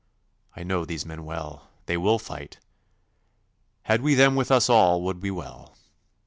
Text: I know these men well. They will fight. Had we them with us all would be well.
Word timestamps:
I 0.55 0.63
know 0.63 0.83
these 0.83 1.05
men 1.05 1.25
well. 1.25 1.69
They 1.85 1.95
will 1.95 2.17
fight. 2.17 2.57
Had 3.83 4.01
we 4.01 4.15
them 4.15 4.35
with 4.35 4.49
us 4.49 4.67
all 4.67 5.03
would 5.03 5.19
be 5.19 5.29
well. 5.29 5.77